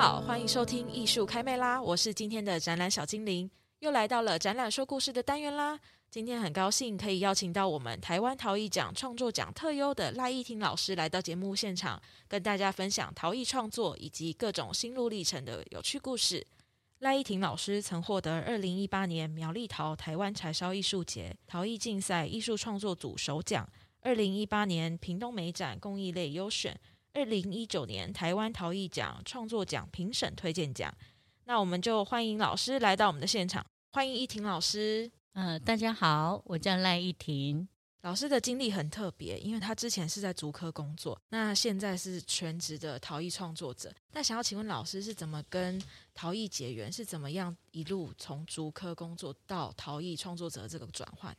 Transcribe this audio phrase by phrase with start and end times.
[0.00, 1.78] 好，欢迎收听艺术开麦啦！
[1.78, 3.50] 我是今天的展览小精灵，
[3.80, 5.78] 又来到了展览说故事的单元啦。
[6.10, 16.46] 今天很高兴可以邀请到我们台湾陶艺奖创作奖特优的赖依婷老师来到节目现场，跟大家分享陶艺创作以及各种心路历程的有趣故事。
[17.00, 23.68] 赖依婷老师曾获得二零一八年苗栗陶台湾柴烧艺术节陶艺竞赛艺术创作组首奖，
[24.00, 26.74] 二零一八年屏东美展工艺类优选。
[27.12, 30.94] 二零一九年台湾陶艺奖创作奖评审推荐奖，
[31.44, 33.66] 那我们就欢迎老师来到我们的现场。
[33.90, 35.10] 欢迎依婷老师。
[35.32, 37.68] 嗯、呃，大家好，我叫赖依婷。
[38.02, 43.92] 老师的经历很特别，因为他之前是在竹科工作，那现在是全职的陶艺创作者。
[44.12, 45.82] 那想要请问老师是怎么跟
[46.14, 46.90] 陶艺结缘？
[46.90, 51.36] 是怎么样一路从竹科工作到陶艺创作者这个转换？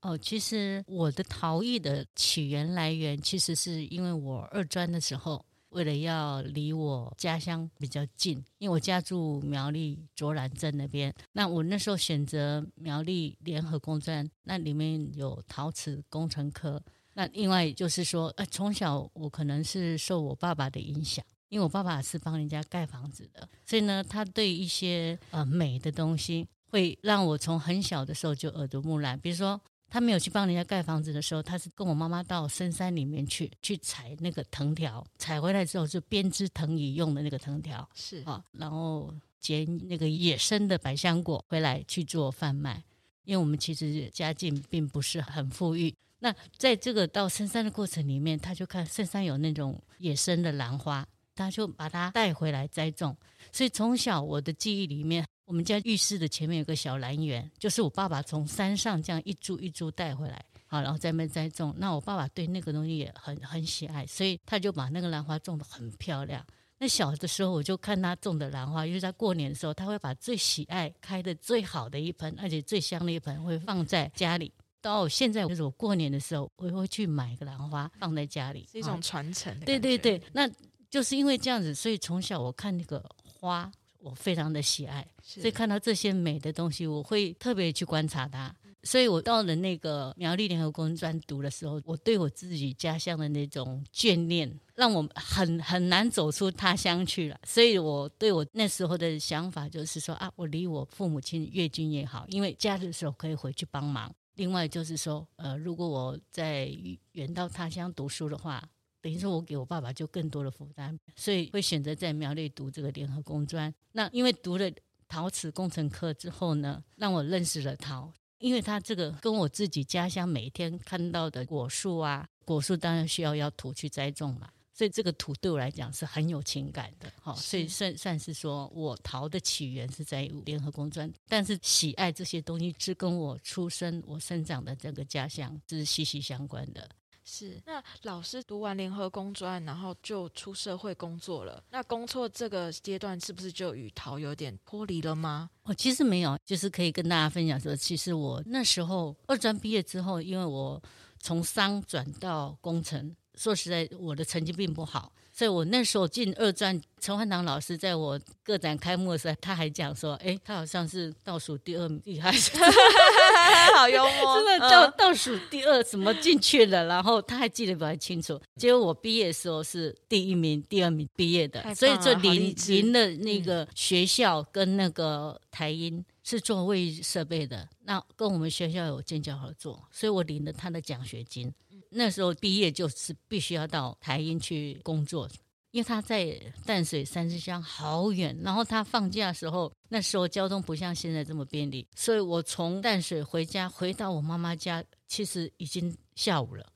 [0.00, 16.80] 哦，其实我的陶艺的起源来源，其实是因为我二专的时候，为了要离我家乡比较近，因为我家住苗栗卓兰镇那边，那我那时候选择苗栗联合工专，那里面有陶瓷工程科。
[17.14, 29.60] 那另外就是说，呃，从小我可能是受我爸爸的影响，因为我爸爸是帮人家盖房子的，所以呢，他对一些呃美的东西，会让我从很小的时候就耳濡目染，比如说。
[29.90, 42.84] 他没有去帮人家盖房子的时候，他是跟我妈妈到深山里面去去采那个藤条，采回来之后就编织藤椅用的那个藤条，是啊，然后捡那个野生的百香果回来去做贩卖。
[43.24, 53.16] 因为我们其实家境并不是很富裕，那在这个到深山的过程里面，他就看深山有那种野生的兰花，他就把它带回来栽种。
[53.52, 55.24] 所以从小我的记忆里面。
[55.48, 61.74] 我们家浴室的前面有个小兰园，就是我爸爸从山上这样一株一株带回来，好，然后在那边栽种。
[61.78, 66.46] 那我爸爸对那个东西也很很喜爱，所以他就把那个兰花种得很漂亮。
[66.76, 74.52] 那小的时候我就看他种的兰花，因为在过年的时候，他会把最喜爱开的最好的一盆，而且最香的一盆会放在家里。
[74.82, 79.64] 到现在，就是我过年的时候，我会去买一个兰花放在家里，是一种传承的。
[79.64, 80.46] 对对对，那
[80.90, 83.02] 就是因为这样子，所以从小我看那个
[83.40, 83.72] 花。
[83.98, 88.54] 我非常的喜爱，所以看到这些美的东西，我会特别去观察它。
[88.84, 97.36] 所以我到了那个苗栗联合工专读的时候，我对我自己家乡的那种眷恋，让我很很难走出他乡去了。
[97.44, 104.14] 所以我对我那时候的想法就是说啊，我离我父母亲越近越好，因为假日的时候可以回去帮忙。
[104.36, 106.72] 另外就是说，呃，如果我在
[107.12, 108.62] 远到他乡读书的话。
[109.08, 113.72] 等于说，我给我爸爸就更多的负担，所以会选择在苗栗读这个联合工专。
[113.92, 114.70] 那因为读了
[115.08, 127.10] 陶瓷工程课之后呢，让我认识了陶，因为他这个跟我自己家乡每天看到的果树啊，果树当然需要要土去栽种嘛，所以这个土对我来讲是很有情感的。
[127.22, 136.86] 好，所以算算是说我陶的起源是在联合工专，但是喜爱这些东西是跟我出生、我生长的这个家乡是息息相关的。
[137.30, 141.62] 是，那老师读完联合工专，然后就出社会工作了。
[141.68, 145.50] 那工作这个阶段是不是就与陶有点脱离了吗？
[145.64, 150.82] 哦，其实没有，就是可以跟大家分享说，其实我那时候二专毕业之后，因为我
[151.20, 155.12] 从商转到工程，说实在，我的成绩并不好。
[155.38, 162.50] 所以我那时候进二专，陈焕堂老师在我个展开幕的时候，他还讲说：“哎，他好像是倒数第二名，还是
[163.76, 166.86] 好幽默， 真的倒倒数第二，怎么进去了？
[166.86, 168.40] 然后他还记得比较清楚。
[168.56, 181.54] 结果我毕业的时候是第一名、第二名毕业的，所以就临临的那个学校跟那个台音是做卫浴设备的，那跟我们学校有建交合作，所以我领了他的奖学金。”
[181.90, 185.28] 那时候毕业就是必须要到台英去工作，
[185.70, 196.66] 因为他在淡水三支乡好远，然后他放假时候，那时候交通不像现在这么便利，所以我从淡水回家，回到我妈妈家，其实已经下午了，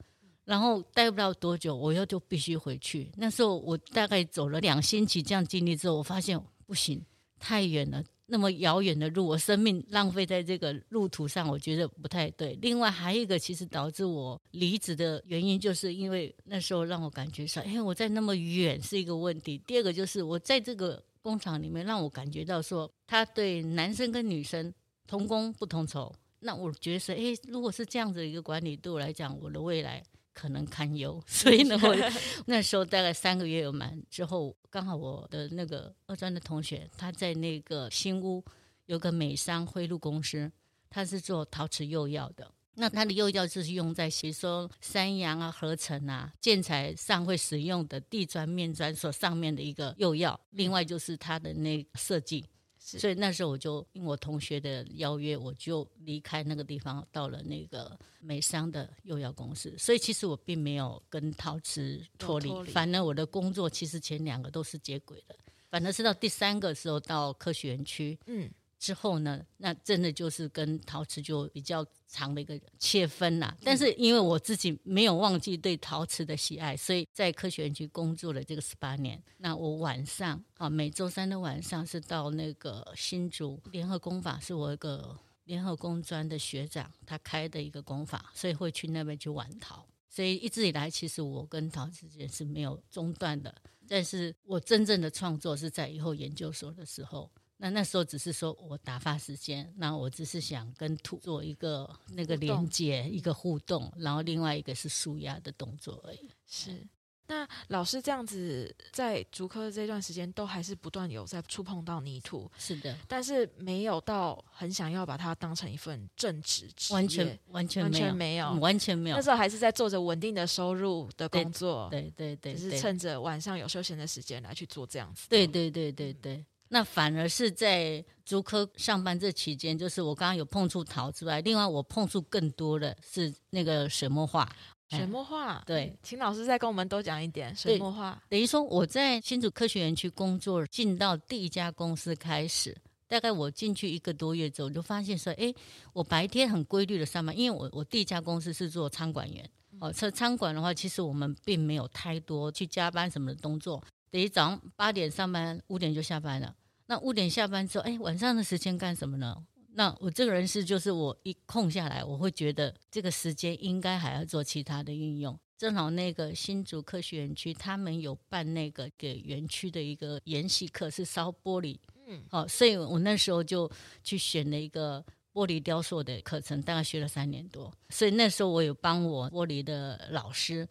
[0.44, 3.10] 然后待不了多久，我又就必须回去。
[3.16, 7.04] 那时候我大概走了两星期这样经历之后，我发现不行，
[7.38, 8.02] 太远了。
[8.32, 12.58] 那么遥远的路，我生命浪费在这个路途上，我觉得不太对。
[12.62, 19.58] 另外还有一个，其实导致我离职的原因，就是因为那时候让我感觉说，哎，我在那么远是一个问题。
[19.66, 24.72] 第二个就是我在这个工厂里面，让我感觉到说，他对男生跟女生
[25.06, 26.10] 同工不同酬。
[26.40, 30.02] 那我觉得是，哎，如果是这样子一个管理，对我来讲，我的未来。
[30.32, 31.96] 可能堪忧， 所以呢，我
[32.46, 38.44] 那时候大概三个月有满之后，刚好我的那个二专的同学，他在那个新屋
[38.86, 40.50] 有个美商辉路公司，
[40.90, 50.38] 他是做陶瓷釉药的，那它的釉药就是用在比如说山羊啊、合成啊、建材上会使用的地砖、面砖所上面的一个釉药。
[50.50, 52.44] 另外就是它的那个设计。
[52.84, 59.72] 所以那时候我就因我同学的邀约，我就离开那个地方，到了那个美商的幼药公司。
[59.78, 65.36] 所以其实我并没有跟陶瓷脱离，反而我的工作其实前两个都是接轨的。
[65.70, 68.50] 反而是到第三个时候到科学园区，嗯。
[68.82, 73.56] 之后呢，那真的就是跟陶瓷就比较长的一个切分呐。
[73.62, 79.22] 但是因为我自己没有忘记对陶瓷的喜爱，所以在科学园区工作了这个十八年。
[79.38, 89.86] 那我晚上啊，每周三的晚上是到那个新竹联合工法，是我一个联合工专的学长他开的一个工法，所以会去那边去玩陶。
[90.08, 93.54] 所以一直以来，其实我跟陶瓷之间是没有中断的。
[93.86, 97.30] 但是我真正的创作是在以后研究所的时候。
[97.62, 106.28] 那那时候只是说我打发时间，那我只是想跟土做一个那个连接，一个互动，然后另外一个是舒压的动作而已。
[106.44, 106.84] 是，
[107.28, 119.14] 那老师这样子在竹科这段时间都还是不断有在触碰到泥土，是的，但是没有到很想要把它当成一份正职，完全完全完全没有，完全没有。
[119.14, 125.28] 那时候还是在做着稳定的收入的工作，对对对，只是趁着晚上有休闲的时间来去做这样子。
[125.28, 126.44] 对对对对对。
[126.74, 134.50] 那反而是在竹科上班这期间，就是我刚刚有碰触陶之外，另外我碰触更多的是那个水墨画。
[134.88, 138.22] 水墨画，对，请老师再跟我们多讲一点水墨画。
[138.30, 142.74] 等于说我在新竹科学园区工作，进到第一家公司开始，
[143.06, 145.52] 大概我进去一个多月之后，我就发现说，哎，
[145.92, 149.46] 我白天很规律的上班，因为我我第一家公司是做仓管员，
[149.78, 156.54] 哦，这餐馆的话，其实我们并没有太多去加班什么的动作，等于早上八点上班，五点就下班了。
[156.92, 159.34] 那五点下班之后，哎，晚上的时间干什么呢？
[159.76, 165.40] 那我这个人是，就是我一空下来，我会觉得这个时间应该还要做其他的运用。
[165.56, 171.78] 正好那个新竹科学园区，他们有办那个给园区的一个研习课，是烧玻璃。
[172.06, 173.70] 嗯，好，所以我那时候就
[174.04, 175.02] 去选了一个
[175.32, 177.72] 玻璃雕塑的课程，大概学了三年多。
[177.88, 180.68] 所以那时候我有帮我玻璃的老师，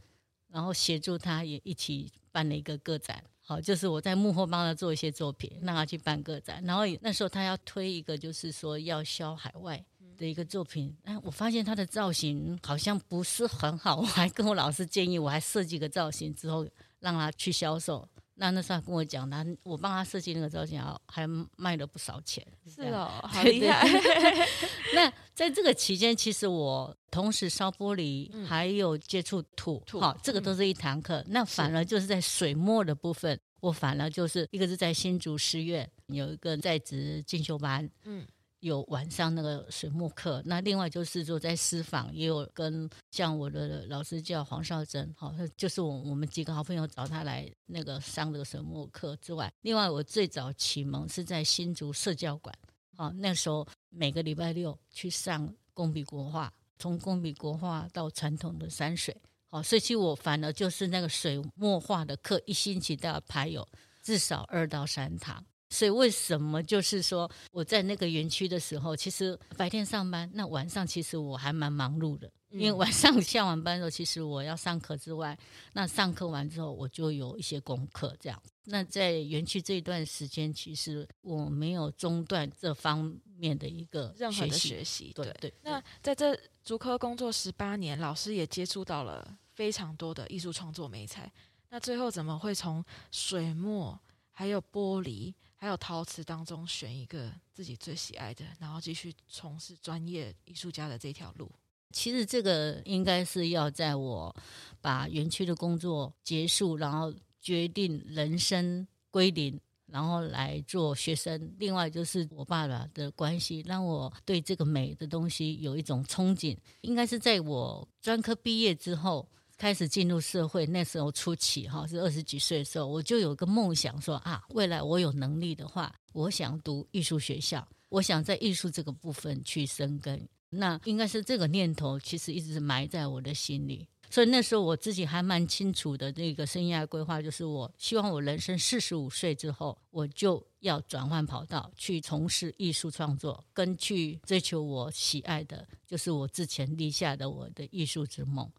[0.49, 3.23] 然后协助他也一起办了一个个展。
[3.51, 6.63] 好，就是我在幕后帮他做一些作品，让他去办个展。
[6.63, 9.83] 然后那时候他要推一个，就是说要销海外
[10.15, 10.95] 的一个作品。
[11.03, 16.65] 哎，我发现他的造型好像不是很好，我还跟我老师建议，我还设计个造型之后
[17.01, 18.07] 让他去销售。
[18.41, 21.27] 那那时候他跟我讲，他我帮他设计那个造型，还
[21.57, 22.43] 卖了不少钱。
[22.65, 23.87] 是哦， 好厉害。
[24.95, 31.17] 那在这个期间，其实我同时烧玻璃，嗯、还有接触土，好，这个都是一堂课。
[31.19, 38.25] 嗯、那反而就是在水墨的部分，我反而就是一个是在新竹师院有一个在职进修班，嗯。
[38.61, 52.55] 有晚上那个水墨课，那另外就是说在师坊也有跟像我的老师叫黄少珍，好，就是我我们几个好朋友找他来那个上这个水墨课之外，另外我最早启蒙是在新竹社教馆，
[52.95, 59.19] 好，那时候每个礼拜六去上工笔国画，从工笔国画到传统的山水，
[59.49, 63.67] 好，所以其实我反而就是那个水墨画的课，一星期都要排有
[64.03, 65.43] 至少二到三堂。
[65.71, 75.35] 所以为什么就是说我在那个园区的时候，其实白天上班，那晚上其实我还蛮忙碌的，因为晚上 下完班之后，其实我要上课之外，
[75.71, 78.39] 那上课完之后我就有一些功课这样。
[78.65, 85.13] 那在园区这一段时间，其实我没有中断这方面的一个任何的学习。
[85.15, 85.49] 对对。
[85.49, 91.31] 对，那在这足科工作十八年，老师也接触到了非常多的艺术创作媒材。
[91.69, 93.97] 那最后怎么会从水墨
[94.31, 95.33] 还有玻璃？
[95.61, 101.51] 还有陶瓷当中选一个自己最喜爱的，然后继续从事专业艺术家的这条路。
[101.91, 104.35] 其实这个应该是要在我
[104.81, 111.53] 把园区的工作结束，然后决定人生归零，然后来做学生。
[111.59, 116.57] 另外就是我爸爸的关系，让我对这个美的东西有一种憧憬。
[116.81, 119.29] 应该是在我专科毕业之后。
[119.61, 130.27] 开始进入社会，那时候初期哈，是二十几岁的时候，我就有个梦想说啊，未来我有能力的话，我想读艺术学校，我想在艺术这个部分去生根。
[130.49, 133.87] 那应该是这个念头，其实一直埋在我的心里。
[134.09, 148.51] 所以那时候我自己还蛮清楚的，那个生涯规划就是，我希望我人生四十五岁之后，我就要转换跑道，去从事艺术创作，跟去追求我喜爱的，就是我之前立下的我的艺术之梦。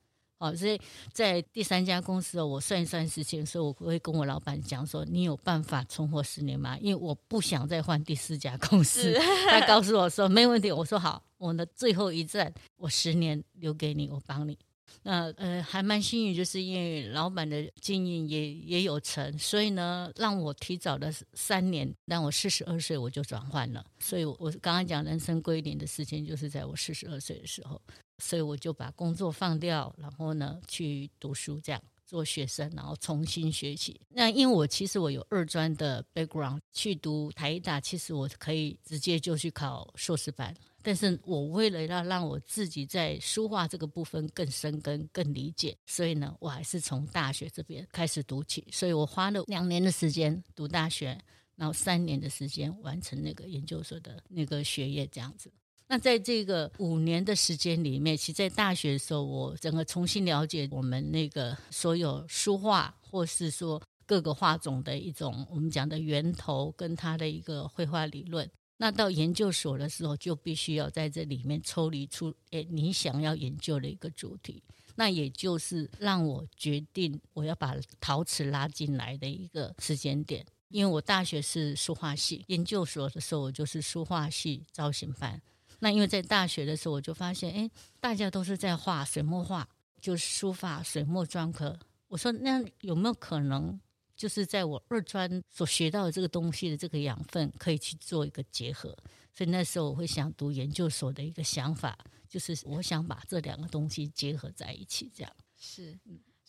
[0.42, 0.76] 好，所以
[1.12, 9.16] 在第三家公司哦，我算一算时间，所以我会跟我老板讲说：“你有办法存活十年吗？”因为我不想再换第四家公司。
[9.49, 14.58] 他告诉我说：“没问题。”我说：“好，我的最后一站，我十年留给你，我帮你。”
[15.04, 23.84] 那呃，还蛮幸运，就是因为老板的经营也也有成，所以呢，让我提早了三年，让我四十二岁我就转换了。
[24.00, 27.80] 所以我，我刚刚讲人生归零的时间，就是在我四十二岁的时候，
[28.23, 34.00] 所以我就把工作放掉，然后呢，去读书，这样做学生，然后重新学习。
[34.09, 40.55] 那因为我其实我有二专的 background，去读台大，其实我可以直接就去考硕士班。
[40.85, 48.64] 但是我为了要让我自己在书画这个部分更深耕、更理解，所以呢，我还是从大学这边开始读起。
[48.71, 51.19] 所以我花了两年的时间读大学，
[51.57, 55.52] 然后三年的时间完成那个研究所的那个学业，这样子。
[55.92, 68.50] 那在这个五年的时间里面，其实在大学的时候，我整个重新了解我们那个所有书画，或是说各个画种的一种我们讲的源头，跟它的一个绘画理论。
[68.78, 74.62] 那到研究所的时候，就必须要在这里面抽离出，诶，你想要研究的一个主题。
[74.94, 80.42] 那也就是让我决定我要把陶瓷拉进来的一个时间点。
[80.70, 85.38] 因为我大学是书画系，研究所的时候我就是书画系造型班。
[85.82, 89.68] 那因为在大学的时候，我就发现，诶，大家都是在画水墨画，
[90.00, 91.76] 就是书法、水墨专科。
[92.06, 93.80] 我说，那有没有可能？
[94.14, 98.96] 就是在我二专所学到的这个东西的这个养分，可以去做一个结合，
[99.34, 101.98] 所以那时候我会想读研究所的一个想法，
[102.28, 105.98] 就是我想把这两个东西结合在一起，这样是。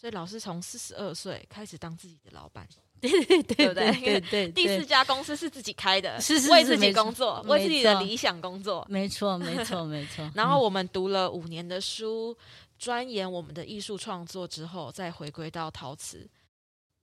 [0.03, 2.67] 所以老师从四十二岁开始当自己的老板，
[2.99, 4.01] 对对对，对不对？
[4.01, 10.29] 对对， 第四家公司是自己开的，是是为自己工作，为自己的理想工作，没错没 错没错。
[10.35, 12.37] 然后我们读了五年的书，
[12.77, 16.29] 钻研我们的艺术创作之后，再回归到陶瓷。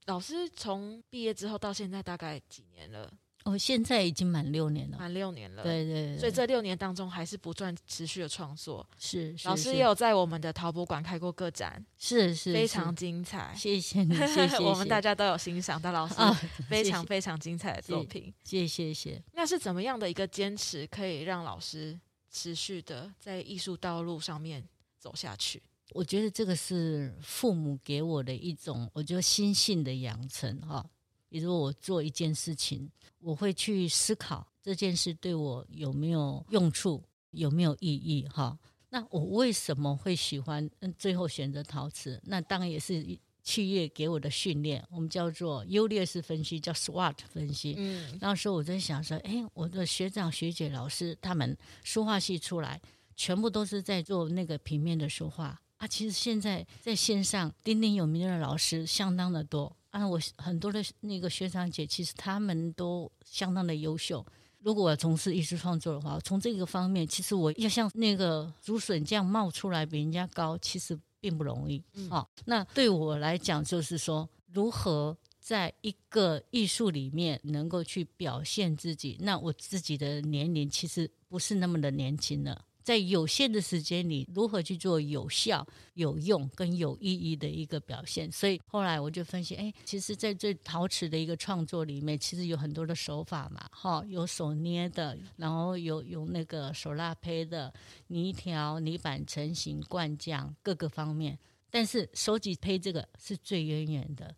[0.04, 3.10] 老师从毕业之后到现在大概几年了？
[3.50, 5.62] 哦，现在已经满六年了，满六年了。
[5.62, 8.86] 对，对对，所以这六年当中还是不断持续的创作。
[8.98, 13.54] 是，是老师也有在我们的陶博馆开过个展，是是，非常精彩。
[13.56, 14.58] 谢谢你，谢谢。
[14.62, 16.14] 我们大家都有欣赏到老师
[16.68, 18.32] 非常非常精彩的作品。
[18.44, 19.22] 谢谢谢。
[19.32, 21.98] 那是怎么样的一个坚持，可以让老师
[22.30, 24.62] 持续的在艺术道路上面
[24.98, 25.62] 走下去？
[25.92, 30.88] 我觉得这个是父母给我的一种，我觉得心性的养成哈。
[31.30, 38.58] 比如我做一件事情，我会去思考这件事对我有没有用处，有没有意义哈。
[38.90, 40.68] 那我为什么会喜欢？
[40.80, 43.06] 嗯，最后选择陶瓷，那当然也是
[43.42, 47.74] 企业给我的训练，我们叫做优劣势分析，叫 SWOT 分析。
[47.78, 52.82] 嗯，那时候我在想说，哎，我的学长学姐老师他们书画系出来，
[53.14, 55.58] 全部都是在做那个平面的书画。
[55.76, 64.24] 啊，其实现在在线上鼎鼎有名的老师相当的多啊，我很多的那个学长姐，其实他们都相当的优秀。
[64.60, 71.82] 如果我要从事艺术创作的话，从这个方面，其实我要像那个竹笋这样冒出来比人家高，其实并不容易。
[71.94, 79.16] 嗯、哦，那对我来讲，就是说如何在一个艺术里面能够去表现自己。
[79.20, 82.64] 那我自己的年龄其实不是那么的年轻了。
[82.82, 88.30] 在有限的时间里，如何去做有效、有用跟有意义的一个表现？
[88.32, 97.72] 所以后来我就分析，哎，其实，在这陶瓷的一个创作里面，其实有很多的手法嘛，哈，有手捏的，然后有有那个手蜡胚的
[98.08, 101.38] 泥条、泥板成型、灌浆各个方面。
[101.70, 104.34] 但是手挤胚这个是最渊源的。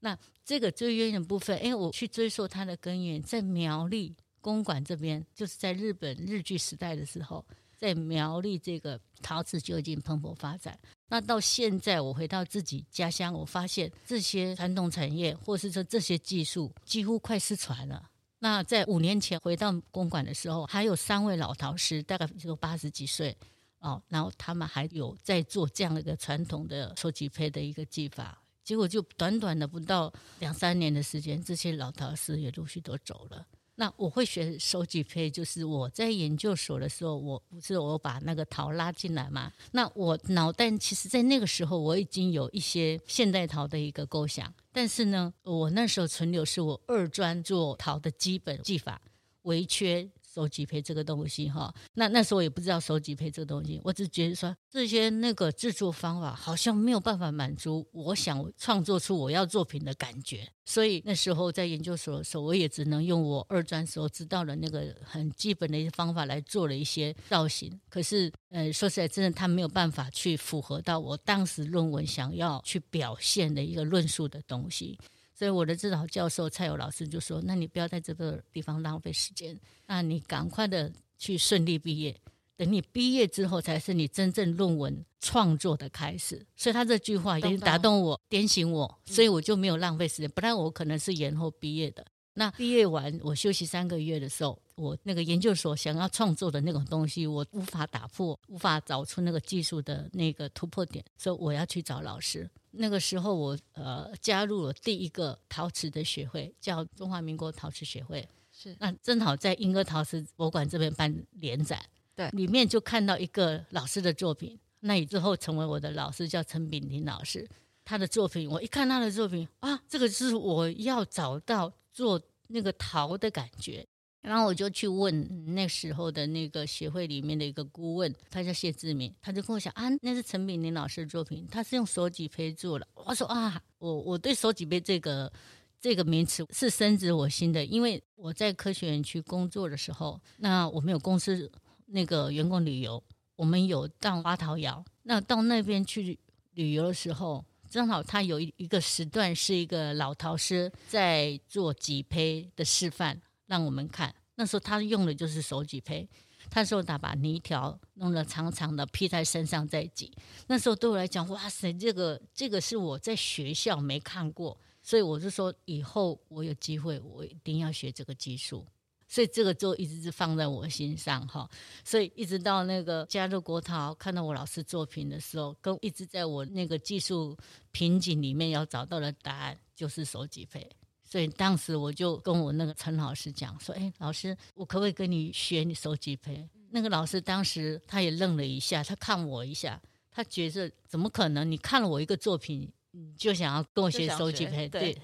[0.00, 7.44] 那这个最渊源部分，哎，我去追溯它的根源，在苗栗公馆这边，就是在日本日据时代的时候。
[7.76, 10.78] 在苗栗，这个陶瓷就已经蓬勃发展。
[11.08, 18.10] 那到现在，我回到自己家乡，我发现这些传统产业，或是说这些技术，几乎快失传了。
[18.38, 23.36] 那在五年前回到公馆的时候，还有三位老陶师，大概就八十几岁
[23.78, 28.42] 哦，然后他们还有在做这样的一个传统的手挤胚的一个技法。
[28.64, 33.46] 结果就短短的不到两三年的时间，这些老陶师也陆续都走了。
[33.76, 39.52] 那我会学手举胚，就是我在研究所的时候，我不是我把那个陶拉进来嘛。
[39.72, 49.00] 那我脑袋其实，在那个时候我已经有一些现代陶的一个构想，但是呢，我那时候存留是我二专做陶的基本技法，
[49.42, 51.74] 围缺手机配这个东西哈。
[51.94, 60.46] 那那时候也不知道手机配这个东西，我只觉得说这些那个制作方法好像没有办法满足我想创作出我要作品的感觉。
[60.66, 67.80] 所以那时候在研究所的时候，我也只能用我二专时候知道的那个很基本的一些方法来做了一些造型。
[67.88, 74.98] 可是，呃，说实在，真的他没有办法去符合到我当时论文想要去表现的一个论述的东西。
[75.38, 79.54] 所以我的指导教授蔡友老师就说：“那你不要在这个地方浪费时间，
[79.86, 82.16] 那你赶快的去顺利毕业。”
[82.56, 86.46] 等你毕业之后，才是你真正论文创作的开始。
[86.56, 90.30] 所以他这句话已经打动我、点醒我，所以我就没有浪费时间。
[90.30, 92.02] 不然我可能是延后毕业的。
[92.32, 102.48] 那毕业完，我休息三个月的时候，我那个研究所想要创作的那种东西，我无法打破，无法找出那个技术的那个突破点，所以我要去找老师。
[102.72, 108.28] 那个时候我，我呃加入了第一个陶瓷的学会，叫中华民国陶瓷学会。
[108.52, 111.82] 是，那正好在莺歌陶瓷博物馆这边办联展。
[112.14, 117.48] 对，里面就看到一个老师的作品，那以之后成为我的老师，叫陈炳林老师。
[117.84, 123.86] 他的作品，我一看他的作品啊，这个是我要找到做那个陶的感觉。
[124.26, 132.86] 然后我就去问那时候的那个协会里面的一个顾问，他叫谢志明，他就跟我讲啊，那是陈炳林老师的作品，他是用手挤胚做的。
[132.94, 135.32] 我说啊，我我对手挤胚这个
[135.80, 141.50] 这个名词是深植我心的，因为我在科学园区工作的时候，那我们有公司。
[141.88, 143.00] 那个员工旅游，
[143.36, 144.84] 我们有到花桃窑。
[145.04, 146.18] 那到那边去
[146.54, 154.14] 旅游的时候，正好他有一一个时段是一个老陶师在做挤胚的示范，让我们看。
[154.34, 156.06] 那时候他用的就是手挤胚，
[156.50, 160.12] 他说他把泥条弄得长长的披在身上再挤。
[160.46, 168.66] 那时候对我来讲，哇塞，这个这个是我在学校没看过，所以我就说以后我有机会，我一定要学这个技术。
[169.08, 171.48] 所以这个就一直是放在我心上哈，
[171.84, 177.36] 所以一直到那个加入国陶，看到我老师作品的时候，跟一直在我那个技术
[177.70, 180.68] 瓶颈里面要找到的答案就是手挤胚。
[181.16, 189.80] 所以当时我就跟我那个陈老师讲说：“哎，老师，我可不可以跟你学你手挤胚？”那个老师当时他也愣了一下，他看我一下，
[190.10, 191.50] 他觉得怎么可能？
[191.50, 194.68] 你看了我一个作品，你就想要跟我学手挤胚？
[194.68, 194.94] 对。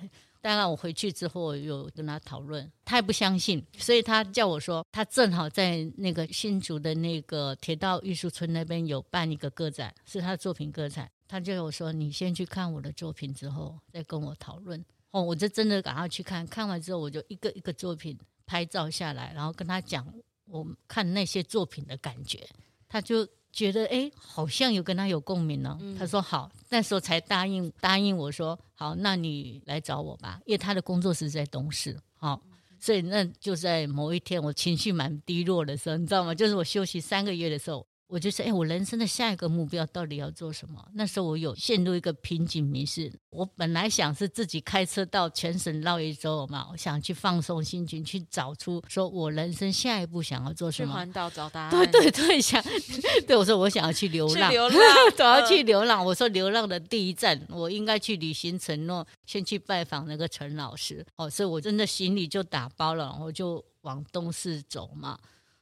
[0.43, 11.11] 当然，我回去之后有跟他讨论，他也不相信，所以他叫我说，他正好在那个新竹的那个铁道艺术村那边有办一个个展，是他的作品个展。
[11.27, 20.07] 他就跟我说：“你先去看我的作品，之后再跟我讨论。”哦，我就真的赶快去看，看完之后我就一个一个作品拍照下来，然后跟他讲
[20.47, 22.47] 我看那些作品的感觉，
[22.89, 23.27] 他就。
[23.55, 25.77] 觉得哎，好像有跟他有共鸣呢。
[25.83, 32.41] 嗯、他说好，那时候才答应答应我说好，那你来找我吧，因为他的工作室在东市，好，
[32.81, 36.35] 所以那就在某一天我情绪蛮低落的时候，你知道吗？
[36.35, 37.87] 就是我休息三个月的时候。
[38.13, 40.87] 我就说，哎，我人生的下一个目标到底要做什么？
[40.93, 43.11] 那时候我有陷入一个瓶颈迷失。
[43.31, 50.93] 我本来想是自己开车到全省绕一周嘛，我想去放松心情，去找出说我人生下一步想要做什么。
[50.93, 51.71] 去环岛找答案。
[51.71, 52.63] 对对对，想
[53.27, 54.79] 对我说，我想要去流浪， 流浪，
[55.19, 56.05] 我要去流浪。
[56.05, 61.03] 我说，流浪的第一站，我应该去履行承诺，先去拜访那个陈老师。
[61.17, 65.19] 哦，所以我真的行李就打包了，然后就往东市走嘛，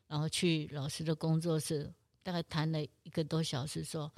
[0.09, 1.89] 然后去老师的工作室。
[2.23, 4.11] 大概谈了一个多小时，说，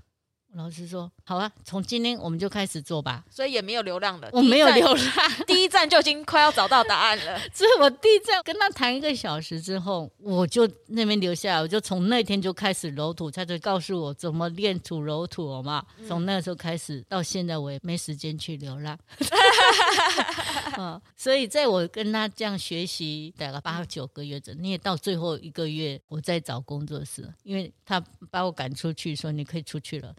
[0.55, 3.25] 老师说好啊，从今天我们就开始做吧。
[3.31, 5.07] 所以也没有流浪了，我没有流浪，
[5.47, 7.38] 第一站就已经快要找到答案了。
[7.55, 15.85] 所以我第一站跟他谈一个小时之后，我就那边留下来，我就从那天就开始揉土，他就告诉我怎么练土揉土嘛。
[16.07, 18.99] 从那个时候开始到现在，我也没时间去流浪。
[20.79, 30.15] 嗯，所以在我跟他这样学习大概八九个月整，你也到最后一个月，我在找工作室，因为他把我赶出去，说你可以出去了。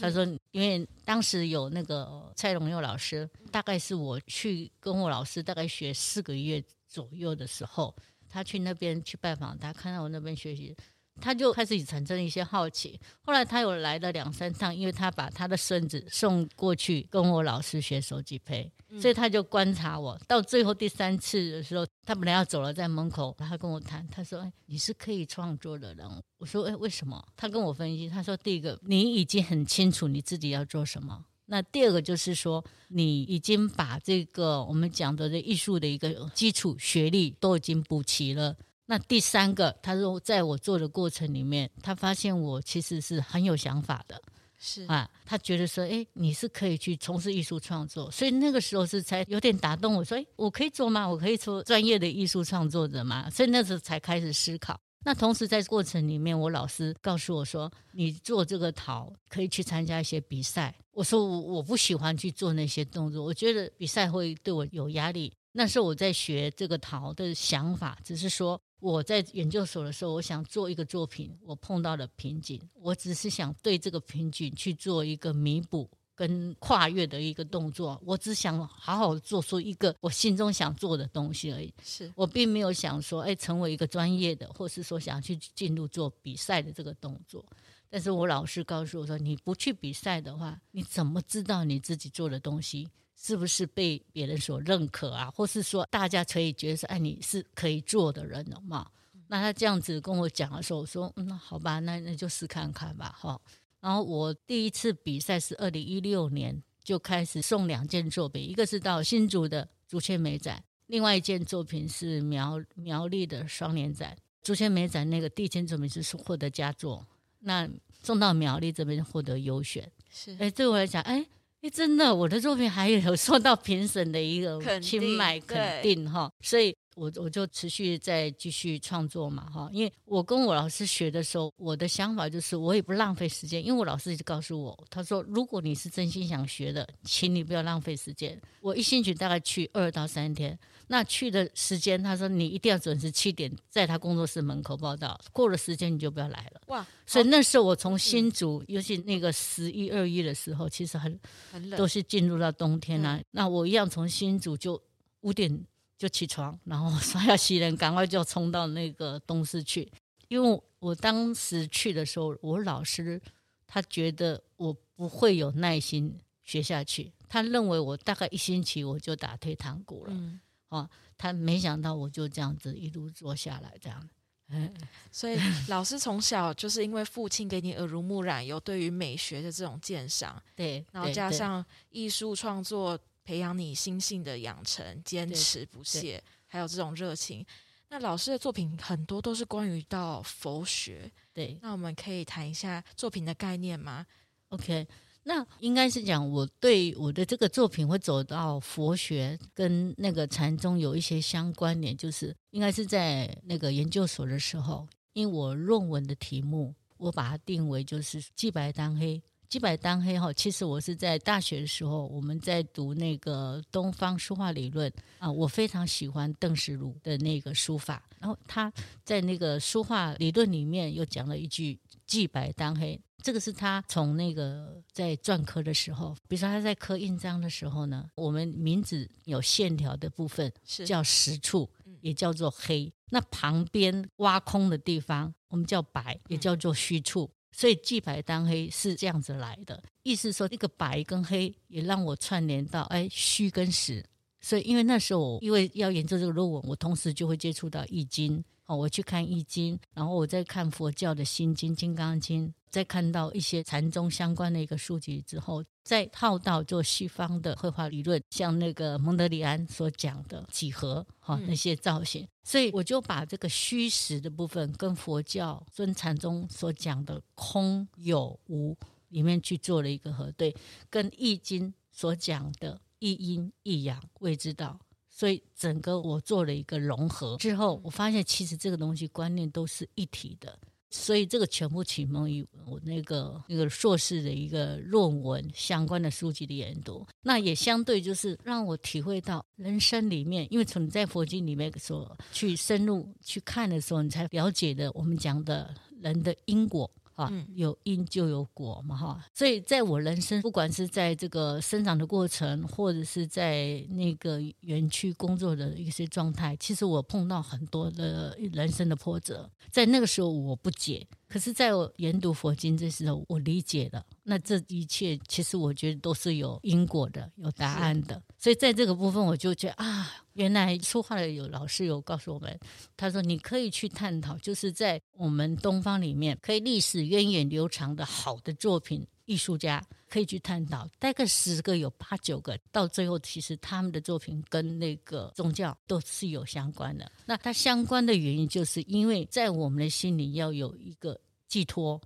[0.00, 7.94] 他说，因为当时有那个蔡荣佑老师，大概是我去跟我老师大概学四个月左右的时候，
[8.28, 10.76] 他去那边去拜访他，看到我那边学习。
[11.20, 20.18] 他就开始产生一些好奇，后来他有来了两三趟，因为他把他的孙子送过去跟我老师学手机胚，所以他就观察我。
[20.28, 26.06] 到最后第三次的时候，他本来要走了，在门口，他跟我谈，他说：“哎，你是可以创作的人。”
[26.38, 38.54] 我说：“哎，为什么？”他跟我分析，他说：“第一个，你已经很清楚你自己要做什么；那第二个就是说，你已经把这个我们讲的这艺术的一个基础学历都已经补齐了。”
[38.88, 44.22] 那第三个，他说，在我做的过程里面，他发现我其实是很有想法的，
[44.58, 51.04] 是啊，他觉得说，哎，你是可以去从事艺术创作，所以那个时候是才有点打动我说，哎，我可以做吗？
[51.08, 53.28] 我可以做专业的艺术创作者吗？
[53.28, 54.80] 所以那时候才开始思考。
[55.04, 60.72] 那同时在过程里面，我老师告诉我说，你做这个陶可以去参加一些比赛。
[60.92, 65.32] 我说我我不喜欢去做那些动作，我觉得比赛会对我有压力。
[65.52, 68.60] 那时候我在学这个陶的想法，只是说。
[68.92, 81.74] 我在研究所的时候，我想做一个作品，我碰到了瓶颈，我只是想对这个瓶颈去做一个弥补跟跨越的一个动作，我只想好好做出一个我心中想做的东西而已。
[81.82, 87.44] 是我并没有想说，哎，成为一个专业的，或是说想去进入做比赛的这个动作。
[87.90, 92.88] 但是我老师告诉我说，你不去比赛的话，你怎么知道你自己做的东西？
[93.18, 95.30] 是不是被别人所认可啊？
[95.34, 98.86] 或是说大家可以觉得说，哎，你是可以做的人了嘛？
[99.28, 103.40] 那他这样子跟我讲的时候，我说，嗯，好吧，那那就试看看吧，哈。
[103.80, 114.16] 然后我第一次比赛是二零一六年就开始送两件作品，一个是到新竹的竹签美展，另外一件作品是苗苗栗的双年展。
[114.42, 117.04] 竹签美展那个第一件作品是获得佳作，
[117.40, 117.68] 那
[118.02, 119.90] 送到苗栗这边获得优选。
[120.08, 121.26] 是，哎，对我来讲，哎。
[121.70, 126.76] 真的，我的作品还有受到评审的一个青睐肯定哈，所以。
[126.96, 138.40] 我我就持续在继续创作嘛，哈，因为我跟我老师学的时候，我的想法就是我也不浪费时间，因为我老师一直告诉我，他说如果你是真心想学的，请你不要浪费时间。
[138.62, 146.60] 我一星期大概去二到三天，那去的时间，他说你一定要准时七点在他工作室门口报道，过了时间你就不要来了。
[146.66, 146.86] 哇！
[147.06, 151.18] 所以那时候我从新竹，尤其那个十一二月的时候，其实很
[151.50, 153.20] 很冷，都是进入到冬天啊。
[153.32, 154.82] 那我一样从新竹就
[155.20, 155.64] 五点。
[155.98, 159.90] 就起床，然后刷牙洗脸，赶快就冲到那个东市去。
[160.28, 163.18] 因为我当时去的时候，我老师
[163.66, 170.12] 他觉得我不会有耐心学下去，他认为我大概一星期我就打退堂鼓了。
[170.12, 174.08] 嗯，啊，他没想到我就这样子一路做下来，这样。
[174.48, 174.72] 嗯，
[175.10, 182.98] 所以老师从小就是因为父亲给你耳濡目染，有对于美学的这种鉴赏，对，然后加上艺术创作。
[183.26, 187.44] 培养你心性的养成，坚持不懈，还有这种热情。
[187.88, 191.58] 那老师的作品很多都是关于到佛学，对。
[191.60, 194.06] 那我们可以谈一下作品的概念吗
[194.50, 194.86] ？OK，
[195.28, 209.20] 那应该是讲我对我的这个作品会走到佛学跟那个禅宗有一些相关联，就是应该是在那个研究所的时候，因为我论文的题目我把它定为就是既白当黑。
[209.48, 218.72] 既白当黑哈，其实我是在大学的时候，我们在读那个东方书画理论啊，我非常喜欢邓石如的那个书法，然后他
[219.04, 231.68] 在那个书画理论里面又讲了一句“既白当黑”，这个是他从那个在篆刻的时候，比如说他在刻印章的时候呢，我们名字有线条的部分是叫实处，
[232.00, 237.30] 也叫做黑，那旁边挖空的地方我们叫白，也叫做虚处。
[237.52, 244.04] 所以既白当黑是这样子来的，意思说这个白跟黑也让我串联到哎虚跟实。
[244.42, 262.26] 所以因为那时候我因为要研究这个论文，我同时就会接触到易经哦，我去看易经，然后我再看佛教的心经、金刚经，再看到一些禅宗相关的一个书籍之后，再套到做西方的绘画理论，像那个蒙德里安所讲的几何哈那些造型。
[262.42, 268.76] 所以我就把这个虚实的部分跟佛教尊禅宗所讲的空有无
[269.08, 270.54] 里面去做了一个核对，
[270.90, 274.78] 跟易经所讲的一阴一阳谓之道，
[275.18, 280.58] 所以整个我做了一个融合之后，我发现其实这个东西观念都是一体的。
[280.90, 296.90] 所以这个全部启蒙于我那个那个硕士的一个论文相关的书籍的研读，那也相对就是让我体会到人生里面，因为从你在佛经里面所去深入去看的时候，你才了解的我们讲的人的因果。
[297.16, 311.06] 啊，有因就有果嘛，哈，所以在我人生，不管是在这个生长的过程，或者是在那个园区工作的一些状态，其实我碰到很多的人生的波折，在那个时候我不解。
[311.28, 314.04] 可是，在我研读佛经这时候，我理解了。
[314.22, 318.22] 那这一切，其实我觉得都是有因果的，有答案的。
[318.38, 322.58] 所以，在这个部分，我就觉得啊，原来说话的有老师有告诉我们，
[322.96, 330.88] 他说你可以去探讨，就是在我们东方里面，可以历史源远流长的好的作品，艺术家可以去探讨。
[330.98, 337.12] 大概十个有八九个，到最后其实他们的作品跟那个宗教都是有相关的。
[337.26, 341.20] 那它相关的原因，就是因为在我们的心里要有一个。
[341.48, 341.98] 寄托，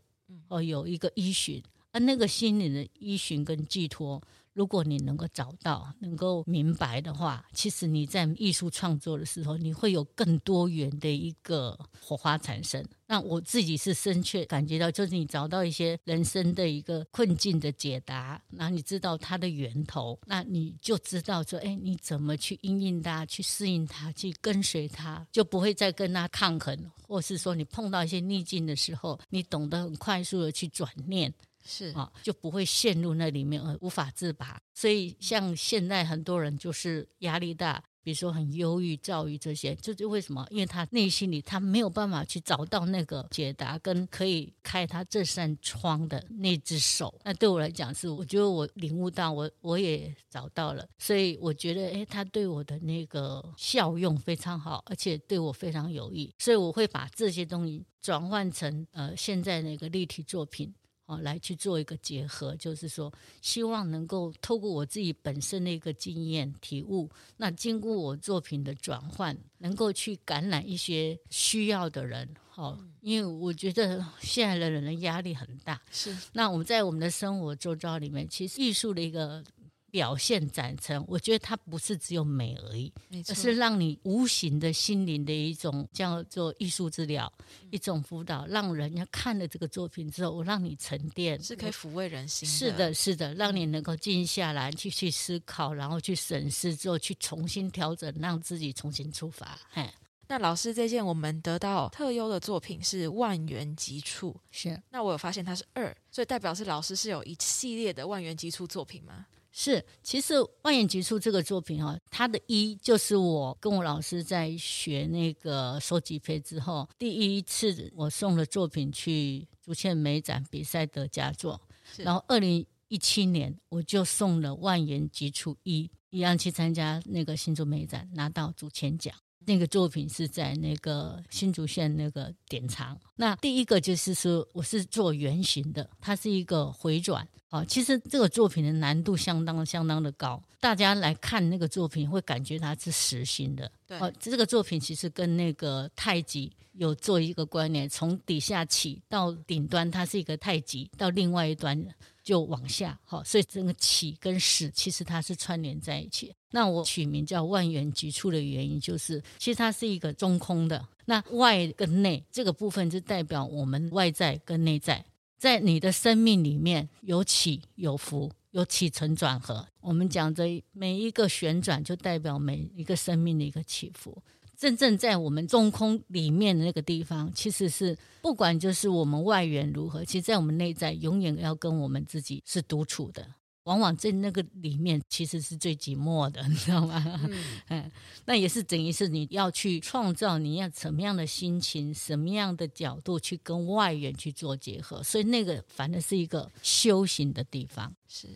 [0.49, 4.23] 哦，有一个依循，而那个心灵的依循跟寄托。
[4.53, 12.85] 如果你能够找到、能够明白的话，其实你在艺术创作的时候，你会有更多元的一个火花产生。
[13.07, 31.33] 那我自己是深切感觉到，就是你找到一些人生的一个困境的解答，然后你知道它的源头，那你就知道说，哎，你怎么去因应它、去适应它、去跟随它，就不会再跟它抗衡，或是说你碰到一些逆境的时候，你懂得很快速的去转念。
[31.65, 34.61] 是啊，就不会陷入那里面而无法自拔。
[34.75, 40.47] 所以像现在很多人就是压力大，比如说很忧郁、躁郁这些，就是为什么？
[40.51, 47.15] 因为他内心里他没有办法去找到那个解答跟可以开他这扇窗的那只手。
[47.25, 50.89] 那对我来讲是，我觉得我领悟到，我我也找到了。
[50.99, 56.33] 所以我觉得，哎，他对我的那个效用非常好，而且对我非常有益。
[56.39, 60.73] 所以我会把这些东西转换成呃现在那个立体作品。
[61.11, 72.33] 哦，来去做一个结合，就是说，希望能够透过我自己本身的一个经验体悟，那经过我作品的转换，能够去感染一些需要的人。
[72.55, 76.17] 哦，因为我觉得现在的人的压力很大，是。
[76.33, 79.43] 那我们在我们的生活周遭里面，其实艺术的一个。
[79.91, 82.93] 表现展成，我觉得它不是只有美而已，
[83.29, 92.55] 而是让你无形的心灵的一种叫做艺术治疗，嗯、一种辅导，让人家看了这个作品之后，我让你沉淀，是可以抚慰人心的。
[92.55, 99.59] 是的，是的，让你能够静下来去去思考，然后去审视之后，去重新调整，让自己重新出发。
[99.71, 99.89] 嘿，
[100.29, 104.81] 那老师这件我们得到特优的作品是万元急处，是。
[104.91, 109.27] 那我有发现它是二，所以代表是老师是有一系列的万元急处作品吗？
[109.53, 121.61] 是，其实万元急触这个作品哈，它的一就是我跟我老师在学那个收集胚之后，第一次我送了作品去竹堑美展比赛得佳作，
[121.97, 129.15] 然后二零一七年我就送了万元急触一，一样去参加那个新竹美展，拿到竹堑奖。
[129.47, 132.97] 那个作品是在那个新竹县那个典藏。
[133.17, 137.27] 那第一个就是说，我是做圆形的，它是一个回转。
[137.51, 143.71] 啊，其实这个作品的难度相当相当的高，大家来看那个作品会感觉它是实心的。
[143.89, 151.85] 对，哦，这个作品其实跟那个太极有做一个关联，从底下起到顶端，它是一个太极，到另外一端
[152.23, 152.97] 就往下。
[153.05, 156.33] 好，所以这个起跟始其实它是串联在一起。
[156.53, 165.05] 那我取名叫万元局处的原因，就是其实它是一个中空的，那外跟内这个部分就代表我们外在跟内在。
[165.41, 169.67] 在你的生命里面有起有伏，有起承转合。
[169.81, 174.23] 我们讲的每一个旋转，就代表每一个生命的一个起伏。
[174.55, 183.27] 真正在我们中空里面的那个地方，其实是不管就是我们外缘如何，其实在我们内在永远要跟我们自己是独处的。
[183.65, 187.31] 往往在那个里面，其实是最寂寞的， 你知道吗？
[187.69, 187.93] 嗯，
[188.25, 197.95] 那也是等于是你要去创造，你要什么样的心情，什么样的角度去跟外缘去做结合，所以那个反正是一个修行的地方。
[198.09, 198.29] 是，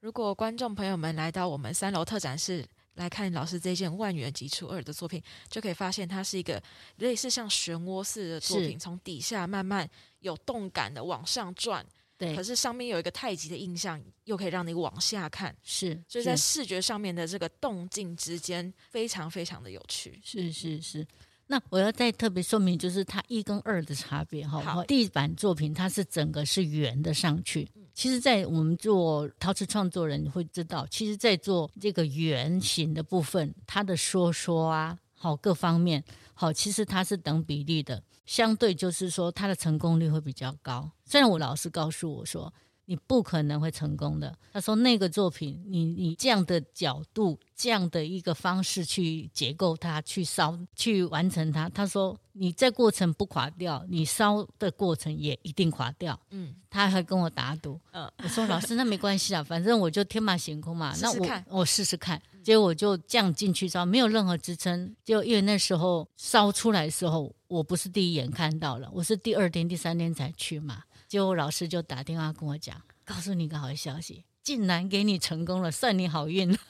[0.00, 2.64] 如果观众朋友们来到我们三楼特展室
[2.94, 6.62] 来看老师这件万元级初二的作品，就可以发现它是一个
[6.98, 9.88] 类似像漩涡似的作品，从底下慢慢
[10.20, 11.84] 有动感的往上转。
[12.18, 20.20] 对，可是上面有一个太极的印象，又可以让你往下看，是，所以在视觉上面的这个动静之间，非常非常的有趣。
[20.24, 21.06] 是是是。
[21.46, 24.60] 那我要再特别说明，就是它一跟二的差别哈。
[24.60, 27.66] 好，地板作品它是整个是圆的上去。
[27.94, 36.04] 其实，在我们做陶瓷创作人会知道，其实，在做这个圆形的部分，它的收缩啊，好各方面，
[36.34, 38.02] 好，其实它是等比例的。
[38.28, 40.90] 相对就是说，它的成功率会比较高。
[41.06, 42.52] 虽然我老师告诉我说，
[42.88, 44.34] 你不可能会成功的。
[44.50, 51.68] 他说那个作品，你你这样的角度，这样的一个方式去结构它，去烧，去完成它。
[51.68, 56.18] 他说你在过程不垮掉，你烧的过程也一定垮掉。
[56.30, 57.78] 嗯，他还跟我打赌。
[57.92, 60.94] 嗯，我说老师那没关系啊，反正我就天马行空嘛。
[60.94, 61.44] 试试看。
[61.46, 62.20] 那我我试试看。
[62.42, 64.96] 结果我就这样进去烧，没有任何支撑。
[65.04, 70.82] 就因为那时候烧出来的时候，我不是第一眼看到了，我是第二天、第三天才去嘛。
[71.08, 76.52] 结果老师就打电话跟我讲，告诉你一个好消息，竟然给你成功了，算你好运。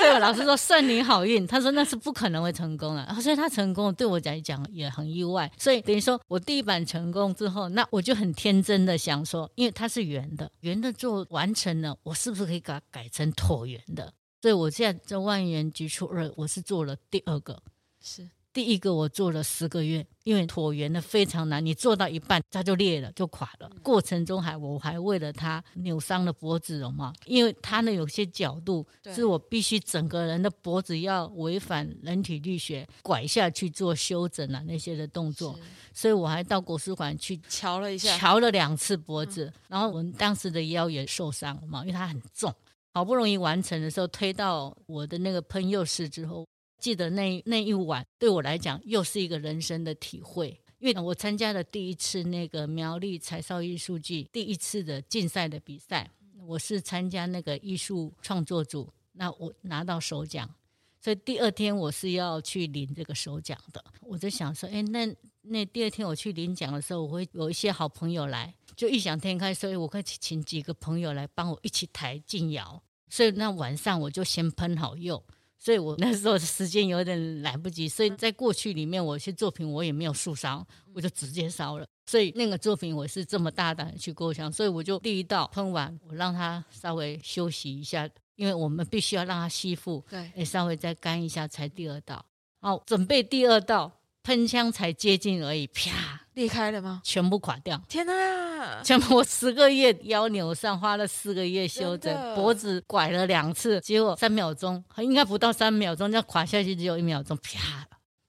[0.00, 3.14] 所以老师说算你好运，他说那是不可能会成功的。
[3.20, 5.50] 所以他成功，对我来讲也很意外。
[5.58, 14.12] 所以等于说我第一版成功之后，那我就很天真的想说，因为它是圆的，圆的做完成了，我是不是可以把它改成椭圆的？
[14.40, 17.62] 所以我现在这万元急触二，我是做了第二个，
[18.00, 23.68] 是第一个我做了十个月，因为椭圆的非常难，你做到一半它就裂了，就垮了。
[23.82, 35.58] 过程中还我还为了它扭伤了脖子了嘛，因为它呢有些角度是我必须整个人的脖子要违反人体力学拐下去做修整啊那些的动作，
[35.92, 42.54] 所以我还到国术馆去瞧了一下，瞧了两次脖子，然后我们当时的腰也受伤了嘛，因为它很重，
[42.92, 46.46] 好不容易完成的时候推到我的那个喷釉室之后。
[46.84, 56.10] 记得那那一晚对我来讲又是一个人生的体会，因为我参加了第一次那个苗栗柴烧艺术季第一次的竞赛的比赛，
[56.46, 60.54] 我是参加那个艺术创作组，那我拿到首奖，
[61.00, 63.82] 所以第二天我是要去领这个首奖的。
[64.02, 75.24] 我就想说，哎，那那第二天我去领奖的时候，我会有一些好朋友来，就异想天开，所以我可以请几个朋友来帮我一起抬进窑，所以那晚上我就先喷好釉。
[75.64, 81.86] 所以我那时候时间有点来不及，所以在过去里面，我一些作品我也没有素烧，我就直接烧了。
[82.04, 92.22] 所以那个作品我是这么大胆的去构想，所以我就第一道喷完，我让它稍微休息一下，因为我们必须要让它吸附，对，也稍微再干一下才第二道。
[92.60, 94.00] 好，准备第二道。
[94.22, 97.00] 喷枪才接近而已，啪，裂开了吗？
[97.04, 97.80] 全部垮掉！
[97.88, 98.82] 天哪！
[98.82, 107.86] 全部我十个月腰扭伤，花了四个月修整，脖子拐了两次，结果三秒钟，应该不到三秒钟，这样垮下去只有一秒钟，啪，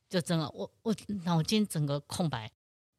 [0.10, 2.52] 就真的，我我脑筋整个空白，